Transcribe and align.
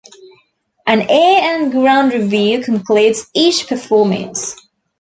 An 0.87 1.01
air 1.09 1.41
and 1.61 1.71
ground 1.71 2.11
review 2.13 2.63
concludes 2.63 3.27
each 3.35 3.67
performance. 3.67 4.55